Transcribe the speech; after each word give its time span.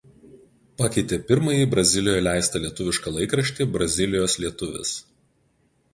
Pakeitė 0.81 1.19
pirmąjį 1.31 1.67
Brazilijoje 1.73 2.23
leistą 2.29 2.63
lietuvišką 2.65 3.15
laikraštį 3.19 3.71
„Brazilijos 3.77 4.39
lietuvis“. 4.45 4.99